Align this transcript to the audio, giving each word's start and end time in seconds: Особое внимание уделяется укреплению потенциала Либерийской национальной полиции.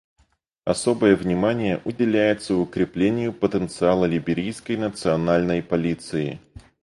Особое 0.65 1.15
внимание 1.15 1.79
уделяется 1.85 2.55
укреплению 2.55 3.31
потенциала 3.33 4.05
Либерийской 4.05 4.75
национальной 4.75 5.61
полиции. 5.61 6.39